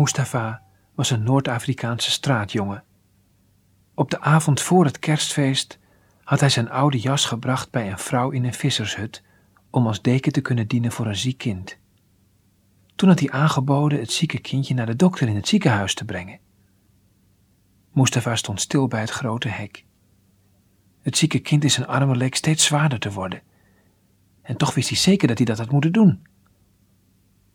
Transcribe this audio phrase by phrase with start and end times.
[0.00, 0.62] Mustafa
[0.94, 2.84] was een Noord-Afrikaanse straatjongen.
[3.94, 5.78] Op de avond voor het kerstfeest
[6.24, 9.22] had hij zijn oude jas gebracht bij een vrouw in een vissershut
[9.70, 11.78] om als deken te kunnen dienen voor een ziek kind.
[12.96, 16.38] Toen had hij aangeboden het zieke kindje naar de dokter in het ziekenhuis te brengen.
[17.92, 19.84] Mustafa stond stil bij het grote hek.
[21.02, 23.42] Het zieke kind in zijn armen leek steeds zwaarder te worden.
[24.42, 26.26] En toch wist hij zeker dat hij dat had moeten doen.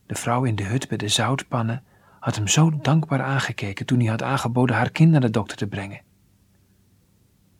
[0.05, 1.83] De vrouw in de hut bij de zoutpannen
[2.25, 5.67] had hem zo dankbaar aangekeken toen hij had aangeboden haar kind naar de dokter te
[5.67, 6.01] brengen.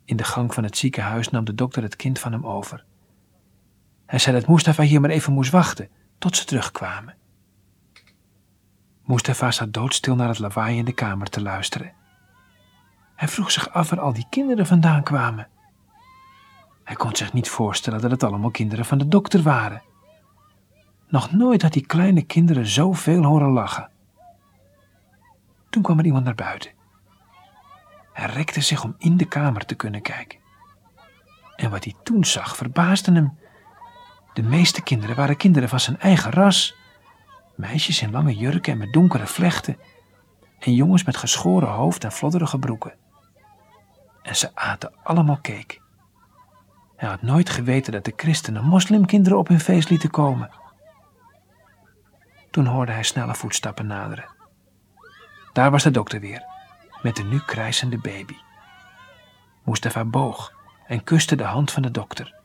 [0.06, 2.86] In de gang van het ziekenhuis nam de dokter het kind van hem over.
[4.06, 7.16] Hij zei dat Mustafa hier maar even moest wachten tot ze terugkwamen.
[9.04, 11.94] Mustafa zat doodstil naar het lawaai in de kamer te luisteren.
[13.16, 15.48] Hij vroeg zich af waar al die kinderen vandaan kwamen.
[16.84, 19.84] Hij kon zich niet voorstellen dat het allemaal kinderen van de dokter waren.
[21.08, 23.94] Nog nooit had die kleine kinderen zoveel horen lachen.
[25.76, 26.72] Toen kwam er iemand naar buiten.
[28.14, 30.40] Hij rekte zich om in de kamer te kunnen kijken.
[31.56, 33.38] En wat hij toen zag verbaasde hem.
[34.34, 36.76] De meeste kinderen waren kinderen van zijn eigen ras.
[37.56, 39.78] Meisjes in lange jurken en met donkere vlechten.
[40.60, 42.94] En jongens met geschoren hoofd en flodderige broeken.
[44.22, 45.80] En ze aten allemaal cake.
[46.96, 50.50] Hij had nooit geweten dat de christenen moslimkinderen op hun feest lieten komen.
[52.52, 54.35] Toen hoorde hij snelle voetstappen naderen.
[55.56, 56.44] Daar was de dokter weer,
[57.02, 58.36] met de nu krijsende baby.
[59.64, 60.54] Mustafa boog
[60.88, 62.36] en kuste de hand van de dokter.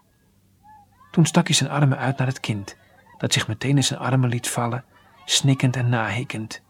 [1.10, 2.76] Toen stak hij zijn armen uit naar het kind,
[3.18, 4.84] dat zich meteen in zijn armen liet vallen,
[5.24, 6.62] snikkend en nahikkend.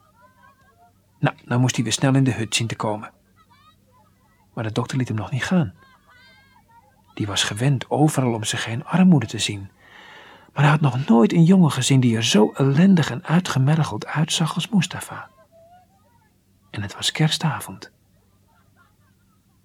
[1.18, 3.10] Nou, nou moest hij weer snel in de hut zien te komen.
[4.54, 5.74] Maar de dokter liet hem nog niet gaan.
[7.14, 9.70] Die was gewend overal om zich heen armoede te zien.
[10.52, 14.54] Maar hij had nog nooit een jongen gezien die er zo ellendig en uitgemergeld uitzag
[14.54, 15.30] als Mustafa.
[16.70, 17.92] En het was kerstavond.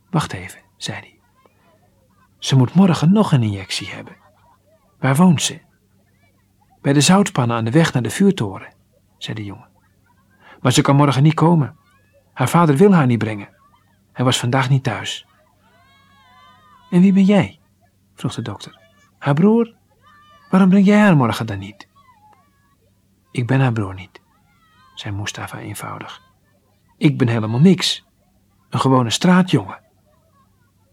[0.09, 1.19] Wacht even, zei hij.
[2.39, 4.15] Ze moet morgen nog een injectie hebben.
[4.99, 5.61] Waar woont ze?
[6.81, 8.73] Bij de zoutpannen aan de weg naar de vuurtoren,
[9.17, 9.69] zei de jongen.
[10.61, 11.77] Maar ze kan morgen niet komen.
[12.33, 13.55] Haar vader wil haar niet brengen.
[14.11, 15.27] Hij was vandaag niet thuis.
[16.89, 17.59] En wie ben jij?
[18.13, 18.79] vroeg de dokter.
[19.17, 19.75] Haar broer?
[20.49, 21.87] Waarom breng jij haar morgen dan niet?
[23.31, 24.21] Ik ben haar broer niet,
[24.93, 26.24] zei Mustafa eenvoudig.
[26.97, 28.05] Ik ben helemaal niks.
[28.69, 29.79] Een gewone straatjongen.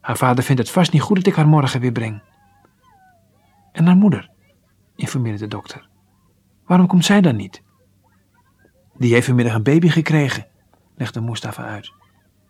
[0.00, 2.22] Haar vader vindt het vast niet goed dat ik haar morgen weer breng.
[3.72, 4.30] En haar moeder,
[4.96, 5.88] informeerde de dokter.
[6.66, 7.62] Waarom komt zij dan niet?
[8.96, 10.46] Die heeft vanmiddag een baby gekregen,
[10.96, 11.92] legde Mustafa uit.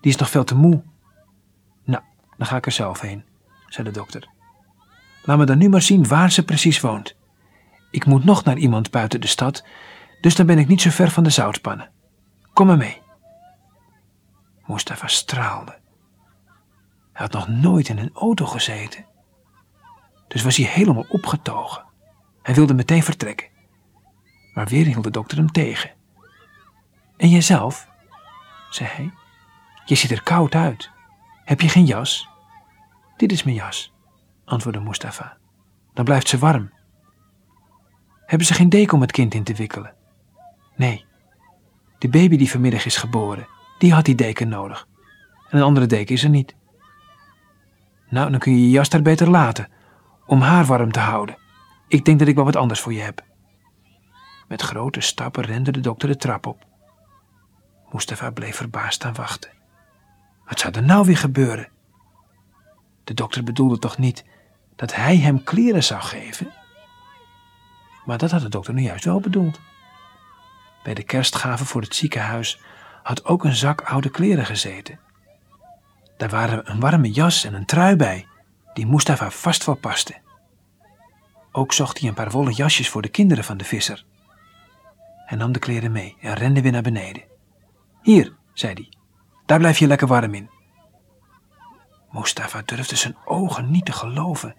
[0.00, 0.82] Die is nog veel te moe.
[1.84, 2.02] Nou,
[2.36, 3.24] dan ga ik er zelf heen,
[3.66, 4.28] zei de dokter.
[5.24, 7.16] Laat me dan nu maar zien waar ze precies woont.
[7.90, 9.64] Ik moet nog naar iemand buiten de stad,
[10.20, 11.90] dus dan ben ik niet zo ver van de zoutpannen.
[12.52, 13.01] Kom maar mee.
[14.72, 15.78] Mustafa straalde.
[17.12, 19.06] Hij had nog nooit in een auto gezeten.
[20.28, 21.84] Dus was hij helemaal opgetogen.
[22.42, 23.48] Hij wilde meteen vertrekken.
[24.54, 25.90] Maar weer hield de dokter hem tegen.
[27.16, 27.88] En jijzelf?
[28.70, 29.12] zei hij.
[29.84, 30.90] Je ziet er koud uit.
[31.44, 32.28] Heb je geen jas?
[33.16, 33.92] Dit is mijn jas,
[34.44, 35.36] antwoordde Mustafa.
[35.94, 36.72] Dan blijft ze warm.
[38.26, 39.94] Hebben ze geen deken om het kind in te wikkelen?
[40.76, 41.04] Nee.
[41.98, 43.46] De baby die vanmiddag is geboren,
[43.82, 44.88] die had die deken nodig.
[45.48, 46.54] En een andere deken is er niet.
[48.08, 49.68] Nou, dan kun je je jas daar beter laten,
[50.26, 51.36] om haar warm te houden.
[51.88, 53.24] Ik denk dat ik wel wat anders voor je heb.
[54.48, 56.66] Met grote stappen rende de dokter de trap op.
[57.92, 59.50] Mustafa bleef verbaasd staan wachten.
[60.46, 61.68] Wat zou er nou weer gebeuren?
[63.04, 64.24] De dokter bedoelde toch niet
[64.76, 66.52] dat hij hem kleren zou geven?
[68.04, 69.60] Maar dat had de dokter nu juist wel bedoeld.
[70.82, 72.60] Bij de kerstgave voor het ziekenhuis
[73.02, 74.98] had ook een zak oude kleren gezeten.
[76.16, 78.26] Daar waren een warme jas en een trui bij,
[78.72, 80.20] die Mustafa vast wel paste.
[81.52, 84.04] Ook zocht hij een paar wollen jasjes voor de kinderen van de visser.
[85.26, 87.22] Hij nam de kleren mee en rende weer naar beneden.
[88.02, 88.92] Hier, zei hij,
[89.46, 90.50] daar blijf je lekker warm in.
[92.10, 94.54] Mustafa durfde zijn ogen niet te geloven.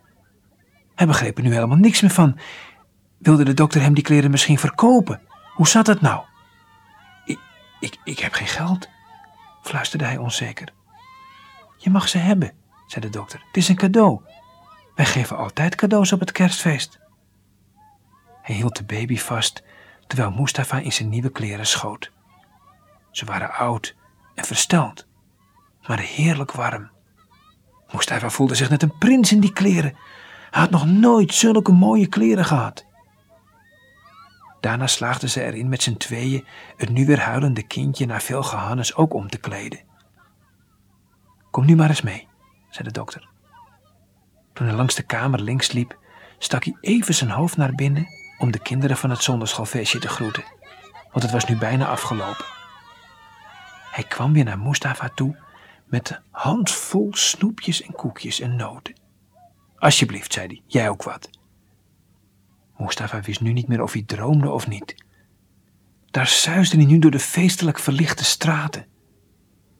[0.95, 2.39] Hij begreep er nu helemaal niks meer van.
[3.17, 5.21] Wilde de dokter hem die kleren misschien verkopen?
[5.53, 6.23] Hoe zat het nou?
[7.83, 8.89] Ik, ik, heb geen geld,
[9.61, 10.73] fluisterde hij onzeker.
[11.77, 12.51] Je mag ze hebben,
[12.87, 13.43] zei de dokter.
[13.47, 14.21] Het is een cadeau.
[14.95, 16.99] Wij geven altijd cadeaus op het kerstfeest.
[18.41, 19.63] Hij hield de baby vast
[20.07, 22.11] terwijl Mustafa in zijn nieuwe kleren schoot.
[23.11, 23.95] Ze waren oud
[24.35, 25.07] en versteld,
[25.87, 26.89] maar heerlijk warm.
[27.91, 29.95] Mustafa voelde zich net een prins in die kleren.
[30.51, 32.85] Hij had nog nooit zulke mooie kleren gehad.
[34.63, 38.95] Daarna slaagden ze erin met z'n tweeën het nu weer huilende kindje naar veel gehannes
[38.95, 39.79] ook om te kleden.
[41.51, 42.27] Kom nu maar eens mee,
[42.69, 43.29] zei de dokter.
[44.53, 45.97] Toen hij langs de kamer links liep,
[46.37, 48.07] stak hij even zijn hoofd naar binnen
[48.37, 50.43] om de kinderen van het zonderschoolfeestje te groeten,
[51.11, 52.45] want het was nu bijna afgelopen.
[53.91, 55.37] Hij kwam weer naar Mustafa toe
[55.85, 58.99] met een handvol snoepjes en koekjes en noten.
[59.77, 61.29] Alsjeblieft, zei hij, jij ook wat.
[62.77, 64.95] Mustafa wist nu niet meer of hij droomde of niet.
[66.11, 68.85] Daar suisde hij nu door de feestelijk verlichte straten.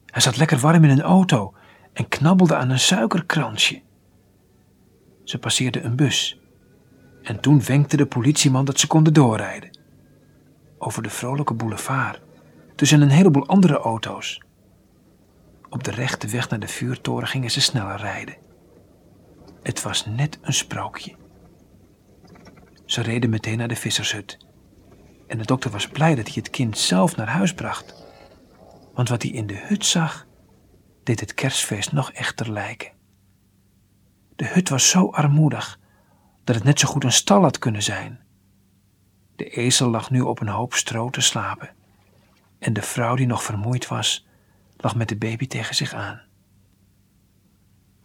[0.06, 1.54] Hij zat lekker warm in een auto
[1.92, 3.82] en knabbelde aan een suikerkransje.
[5.24, 6.38] Ze passeerden een bus
[7.22, 9.78] en toen wenkte de politieman dat ze konden doorrijden.
[10.78, 12.20] Over de vrolijke boulevard,
[12.76, 14.42] tussen een heleboel andere auto's.
[15.68, 18.36] Op de rechte weg naar de vuurtoren gingen ze sneller rijden.
[19.62, 21.14] Het was net een sprookje.
[22.84, 24.38] Ze reden meteen naar de vissershut.
[25.26, 27.94] En de dokter was blij dat hij het kind zelf naar huis bracht.
[28.94, 30.26] Want wat hij in de hut zag,
[31.02, 32.92] deed het kerstfeest nog echter lijken.
[34.36, 35.78] De hut was zo armoedig
[36.44, 38.20] dat het net zo goed een stal had kunnen zijn.
[39.36, 41.70] De ezel lag nu op een hoop stro te slapen.
[42.58, 44.26] En de vrouw die nog vermoeid was,
[44.76, 46.22] lag met de baby tegen zich aan.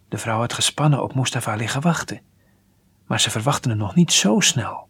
[0.08, 2.20] De vrouw had gespannen op Mustafa liggen wachten,
[3.10, 4.88] maar ze verwachtte hem nog niet zo snel.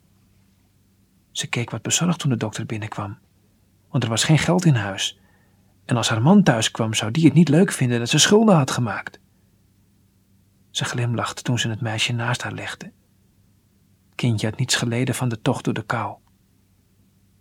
[1.31, 3.19] Ze keek wat bezorgd toen de dokter binnenkwam,
[3.91, 5.19] want er was geen geld in huis.
[5.85, 8.57] En als haar man thuis kwam, zou die het niet leuk vinden dat ze schulden
[8.57, 9.21] had gemaakt.
[10.71, 12.93] Ze glimlachte toen ze het meisje naast haar legde
[14.21, 16.17] kindje had niets geleden van de tocht door de kou.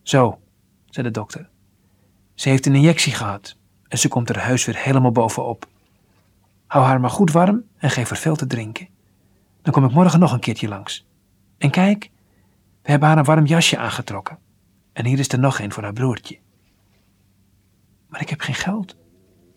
[0.02, 0.40] Zo,
[0.86, 1.50] zei de dokter.
[2.34, 3.56] Ze heeft een injectie gehad
[3.88, 5.68] en ze komt er huis weer helemaal bovenop.
[6.68, 8.88] Hou haar maar goed warm en geef haar veel te drinken.
[9.70, 11.06] Dan kom ik morgen nog een keertje langs.
[11.58, 12.10] En kijk,
[12.82, 14.40] we hebben haar een warm jasje aangetrokken.
[14.94, 16.40] En hier is er nog een voor haar broertje.
[18.08, 18.96] Maar ik heb geen geld,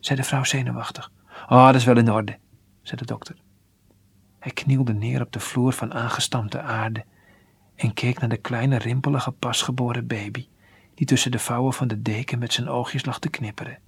[0.00, 1.12] zei de vrouw zenuwachtig.
[1.48, 2.38] Oh, dat is wel in orde,
[2.82, 3.36] zei de dokter.
[4.38, 7.04] Hij knielde neer op de vloer van aangestampte aarde
[7.74, 10.48] en keek naar de kleine rimpelige pasgeboren baby
[10.94, 13.78] die tussen de vouwen van de deken met zijn oogjes lag te knipperen.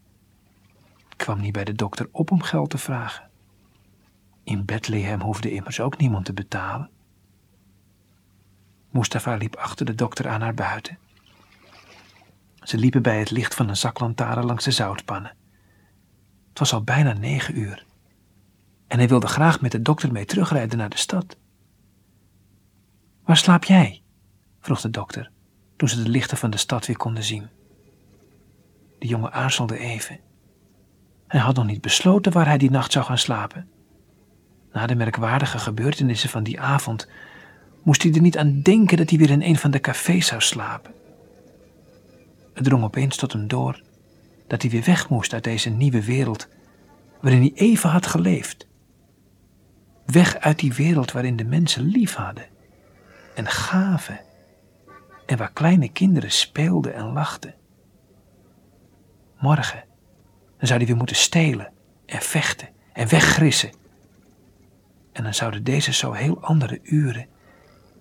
[1.09, 3.33] Ik kwam niet bij de dokter op om geld te vragen.
[4.45, 6.91] In Bethlehem hoefde immers ook niemand te betalen.
[8.91, 10.99] Mustafa liep achter de dokter aan naar buiten.
[12.63, 15.37] Ze liepen bij het licht van een zaklantaarn langs de zoutpannen.
[16.49, 17.85] Het was al bijna negen uur.
[18.87, 21.37] En hij wilde graag met de dokter mee terugrijden naar de stad.
[23.25, 24.03] Waar slaap jij?
[24.61, 25.31] vroeg de dokter,
[25.77, 27.49] toen ze de lichten van de stad weer konden zien.
[28.99, 30.21] De jongen aarzelde even.
[31.27, 33.69] Hij had nog niet besloten waar hij die nacht zou gaan slapen.
[34.75, 37.09] Na de merkwaardige gebeurtenissen van die avond
[37.83, 40.41] moest hij er niet aan denken dat hij weer in een van de cafés zou
[40.41, 40.93] slapen.
[42.55, 43.83] Het drong opeens tot hem door
[44.47, 46.49] dat hij weer weg moest uit deze nieuwe wereld
[47.21, 48.67] waarin hij even had geleefd.
[50.07, 52.47] Weg uit die wereld waarin de mensen lief hadden
[53.35, 54.21] en gaven
[55.27, 57.55] en waar kleine kinderen speelden en lachten.
[59.39, 59.85] Morgen,
[60.59, 61.73] zou hij weer moeten stelen
[62.07, 63.84] en vechten en weggrissen.
[65.15, 67.27] En dan zouden deze zo heel andere uren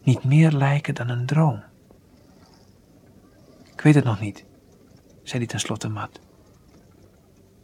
[0.03, 1.63] niet meer lijken dan een droom.
[3.73, 4.45] Ik weet het nog niet,
[5.23, 6.19] zei hij tenslotte mat.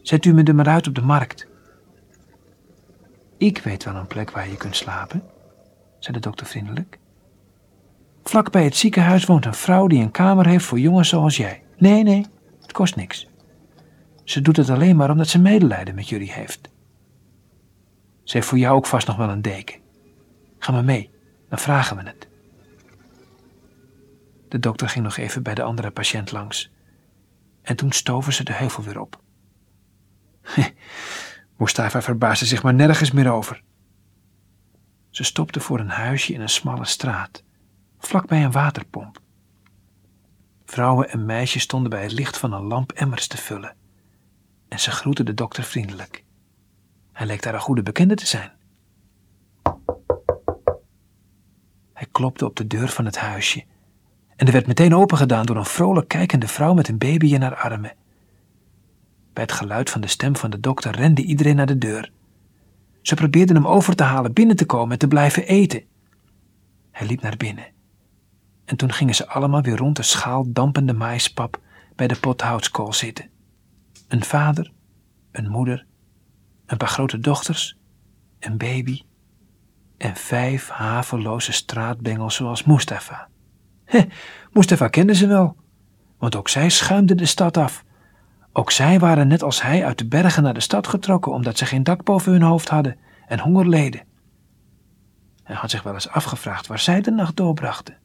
[0.01, 1.47] Zet u me er maar uit op de markt.
[3.37, 5.23] Ik weet wel een plek waar je kunt slapen,
[5.99, 6.99] zei de dokter vriendelijk.
[8.23, 11.63] Vlak bij het ziekenhuis woont een vrouw die een kamer heeft voor jongens zoals jij.
[11.77, 12.25] Nee, nee,
[12.61, 13.27] het kost niks.
[14.23, 16.69] Ze doet het alleen maar omdat ze medelijden met jullie heeft.
[18.29, 19.79] Ze heeft voor jou ook vast nog wel een deken.
[20.59, 21.11] Ga maar mee,
[21.49, 22.27] dan vragen we het.
[24.49, 26.71] De dokter ging nog even bij de andere patiënt langs.
[27.61, 29.21] En toen stoven ze de heuvel weer op.
[31.57, 33.61] Mustafa verbaasde zich maar nergens meer over.
[35.09, 37.43] Ze stopte voor een huisje in een smalle straat
[37.99, 39.21] vlakbij een waterpomp.
[40.65, 43.75] Vrouwen en meisjes stonden bij het licht van een lamp emmers te vullen.
[44.67, 46.27] En ze groetten de dokter vriendelijk.
[47.19, 48.51] Hij leek daar een goede bekende te zijn.
[51.93, 53.63] Hij klopte op de deur van het huisje
[54.35, 57.55] en er werd meteen opengedaan door een vrolijk kijkende vrouw met een baby in haar
[57.55, 57.95] armen.
[59.33, 62.11] Bij het geluid van de stem van de dokter rende iedereen naar de deur.
[63.01, 65.83] Ze probeerden hem over te halen binnen te komen en te blijven eten.
[66.91, 67.67] Hij liep naar binnen
[68.65, 71.61] en toen gingen ze allemaal weer rond de schaal dampende maispap
[71.95, 73.29] bij de pot houtskool zitten.
[74.07, 74.71] Een vader,
[75.31, 75.87] een moeder,
[76.69, 77.77] een paar grote dochters,
[78.39, 79.01] een baby
[79.97, 83.27] en vijf haveloze straatbengels zoals Mustafa.
[83.85, 84.05] Heh,
[84.51, 85.55] Mustafa kende ze wel,
[86.17, 87.83] want ook zij schuimden de stad af.
[88.53, 91.65] Ook zij waren net als hij uit de bergen naar de stad getrokken omdat ze
[91.65, 92.97] geen dak boven hun hoofd hadden
[93.27, 94.03] en honger leden.
[95.43, 97.97] Hij had zich wel eens afgevraagd waar zij de nacht doorbrachten.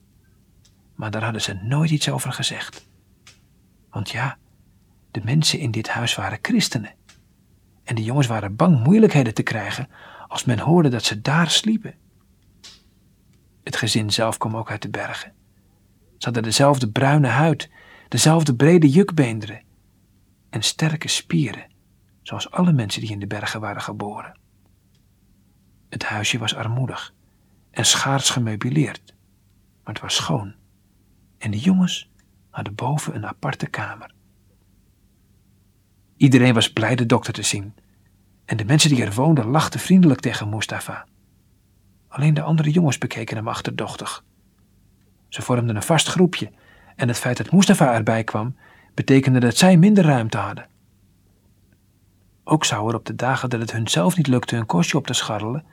[0.94, 2.88] Maar daar hadden ze nooit iets over gezegd.
[3.90, 4.36] Want ja,
[5.10, 6.94] de mensen in dit huis waren christenen.
[7.84, 9.88] En de jongens waren bang moeilijkheden te krijgen
[10.28, 11.94] als men hoorde dat ze daar sliepen.
[13.62, 15.32] Het gezin zelf kwam ook uit de bergen.
[16.18, 17.70] Ze hadden dezelfde bruine huid,
[18.08, 19.62] dezelfde brede jukbeenderen
[20.50, 21.70] en sterke spieren,
[22.22, 24.38] zoals alle mensen die in de bergen waren geboren.
[25.88, 27.14] Het huisje was armoedig
[27.70, 29.14] en schaars gemeubileerd,
[29.84, 30.54] maar het was schoon.
[31.38, 32.10] En de jongens
[32.50, 34.14] hadden boven een aparte kamer.
[36.24, 37.74] Iedereen was blij de dokter te zien,
[38.44, 41.06] en de mensen die er woonden lachten vriendelijk tegen Mustafa.
[42.08, 44.24] Alleen de andere jongens bekeken hem achterdochtig.
[45.28, 46.52] Ze vormden een vast groepje,
[46.96, 48.56] en het feit dat Mustafa erbij kwam,
[48.94, 50.66] betekende dat zij minder ruimte hadden.
[52.44, 55.06] Ook zou er op de dagen dat het hun zelf niet lukte hun kostje op
[55.06, 55.64] te scharrelen,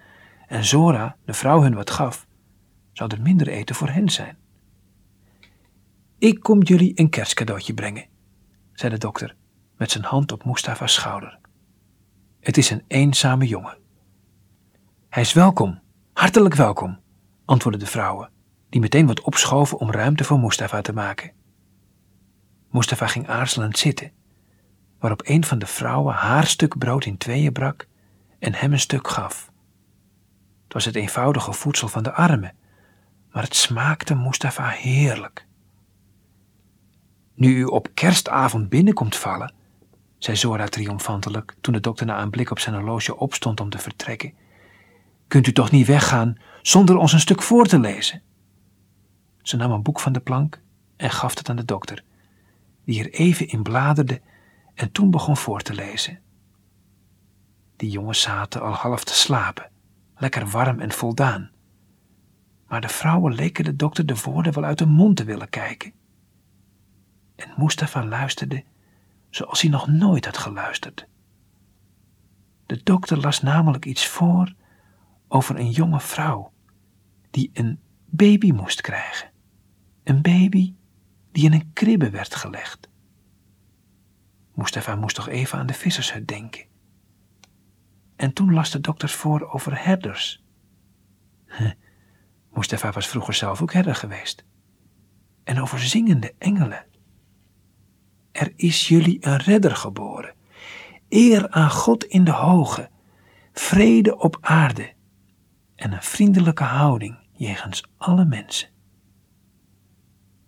[0.47, 2.27] en Zora, de vrouw, hun wat gaf,
[2.93, 4.37] zou er minder eten voor hen zijn.
[6.17, 8.05] Ik kom jullie een kerstcadeautje brengen,
[8.73, 9.39] zei de dokter
[9.81, 11.39] met zijn hand op Mustafa's schouder.
[12.39, 13.77] Het is een eenzame jongen.
[15.09, 15.79] Hij is welkom,
[16.13, 16.99] hartelijk welkom,
[17.45, 18.29] antwoordden de vrouwen,
[18.69, 21.31] die meteen wat opschoven om ruimte voor Mustafa te maken.
[22.69, 24.11] Mustafa ging aarzelend zitten,
[24.99, 27.87] waarop een van de vrouwen haar stuk brood in tweeën brak
[28.39, 29.51] en hem een stuk gaf.
[30.63, 32.55] Het was het eenvoudige voedsel van de armen,
[33.31, 35.47] maar het smaakte Mustafa heerlijk.
[37.33, 39.59] Nu u op kerstavond binnenkomt vallen,
[40.23, 43.77] zei Zora triomfantelijk toen de dokter na een blik op zijn horloge opstond om te
[43.77, 44.33] vertrekken,
[45.27, 48.21] kunt u toch niet weggaan zonder ons een stuk voor te lezen?
[49.41, 50.61] Ze nam een boek van de plank
[50.97, 52.03] en gaf het aan de dokter,
[52.85, 54.21] die er even in bladerde
[54.73, 56.19] en toen begon voor te lezen.
[57.75, 59.69] Die jongens zaten al half te slapen,
[60.15, 61.49] lekker warm en voldaan.
[62.67, 65.93] Maar de vrouwen leken de dokter de woorden wel uit de mond te willen kijken.
[67.35, 68.63] En Mustafa luisterde
[69.31, 71.07] zoals hij nog nooit had geluisterd.
[72.65, 74.53] De dokter las namelijk iets voor
[75.27, 76.53] over een jonge vrouw
[77.29, 79.31] die een baby moest krijgen.
[80.03, 80.73] Een baby
[81.31, 82.89] die in een kribbe werd gelegd.
[84.53, 86.65] Mustafa moest toch even aan de vissershut denken.
[88.15, 90.43] En toen las de dokter voor over herders.
[92.53, 94.45] Mustafa was vroeger zelf ook herder geweest.
[95.43, 96.85] En over zingende engelen.
[98.41, 100.33] Er is jullie een redder geboren.
[101.09, 102.89] Eer aan God in de hoge,
[103.53, 104.93] vrede op aarde
[105.75, 108.69] en een vriendelijke houding jegens alle mensen.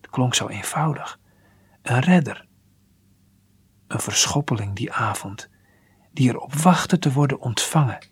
[0.01, 1.19] Het klonk zo eenvoudig.
[1.81, 2.45] Een redder.
[3.88, 5.50] Een verschoppeling die avond,
[6.12, 8.07] die erop wachtte te worden ontvangen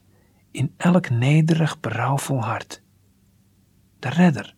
[0.52, 2.82] in elk nederig, berouwvol hart.
[4.00, 4.56] De redder,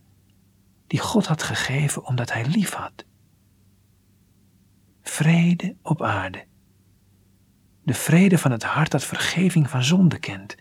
[0.87, 3.05] die God had gegeven omdat hij lief had
[5.13, 6.45] vrede op aarde.
[7.83, 10.55] De vrede van het hart dat vergeving van zonde kent.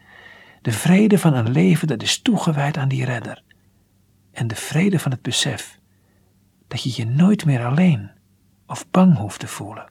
[0.62, 3.42] De vrede van een leven dat is toegewijd aan die redder.
[4.32, 5.78] En de vrede van het besef
[6.68, 8.10] dat je je nooit meer alleen
[8.66, 9.90] of bang hoeft te voelen.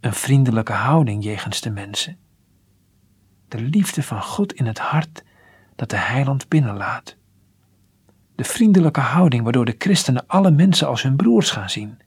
[0.00, 2.18] Een vriendelijke houding jegens de mensen.
[3.48, 5.24] De liefde van God in het hart
[5.76, 7.16] dat de heiland binnenlaat.
[8.34, 11.98] De vriendelijke houding waardoor de christenen alle mensen als hun broers gaan zien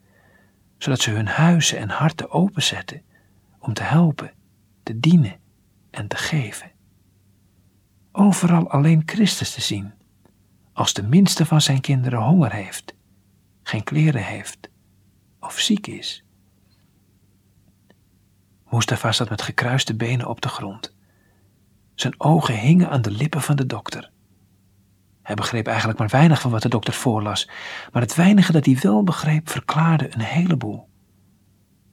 [0.82, 3.02] zodat ze hun huizen en harten openzetten
[3.58, 4.32] om te helpen,
[4.82, 5.36] te dienen
[5.90, 6.70] en te geven.
[8.12, 9.92] Overal alleen Christus te zien,
[10.72, 12.94] als de minste van zijn kinderen honger heeft,
[13.62, 14.68] geen kleren heeft
[15.40, 16.24] of ziek is.
[18.70, 20.94] Mustafa zat met gekruiste benen op de grond.
[21.94, 24.10] Zijn ogen hingen aan de lippen van de dokter.
[25.22, 27.48] Hij begreep eigenlijk maar weinig van wat de dokter voorlas,
[27.92, 30.88] maar het weinige dat hij wel begreep verklaarde een heleboel.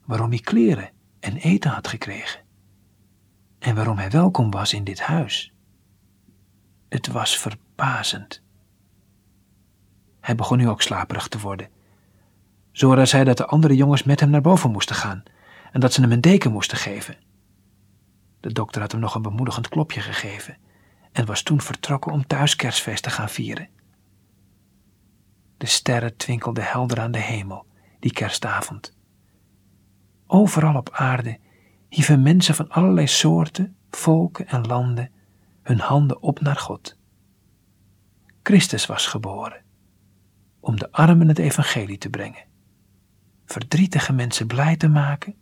[0.06, 2.42] Waarom hij kleren en eten had gekregen.
[3.60, 5.54] En waarom hij welkom was in dit huis.
[6.90, 8.42] Het was verbazend.
[10.20, 11.70] Hij begon nu ook slaperig te worden.
[12.72, 15.24] Zora zei dat de andere jongens met hem naar boven moesten gaan
[15.72, 17.18] en dat ze hem een deken moesten geven.
[18.40, 20.58] De dokter had hem nog een bemoedigend klopje gegeven
[21.12, 23.70] en was toen vertrokken om thuis kerstfeest te gaan vieren.
[25.58, 27.66] De sterren twinkelden helder aan de hemel
[28.00, 28.98] die kerstavond.
[30.28, 31.40] Overal op aarde
[31.90, 35.12] hieven mensen van allerlei soorten, volken en landen
[35.62, 36.98] hun handen op naar God.
[38.44, 39.64] Christus was geboren.
[40.60, 42.46] om de armen het evangelie te brengen,
[43.46, 45.36] verdrietige mensen blij te maken,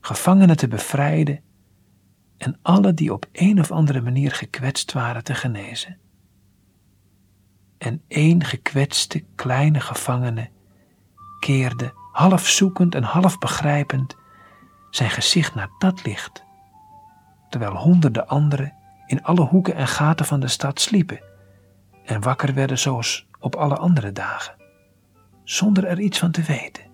[0.00, 1.42] gevangenen te bevrijden
[2.38, 5.98] en alle die op een of andere manier gekwetst waren te genezen.
[7.78, 10.50] En één gekwetste kleine gevangene
[11.40, 14.16] keerde, half zoekend en half begrijpend,
[14.90, 16.44] zijn gezicht naar dat licht,
[17.48, 18.74] terwijl honderden anderen
[19.06, 21.20] in alle hoeken en gaten van de stad sliepen
[22.04, 24.54] en wakker werden zoals op alle andere dagen,
[25.44, 26.84] zonder er iets van te weten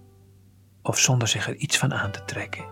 [0.82, 2.64] of zonder zich er iets van aan te trekken.